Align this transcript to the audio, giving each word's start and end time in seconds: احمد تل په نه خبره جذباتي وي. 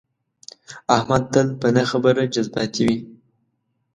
احمد 0.95 1.23
تل 1.33 1.47
په 1.59 1.67
نه 1.75 1.83
خبره 1.91 2.23
جذباتي 2.33 2.81
وي. 2.87 2.97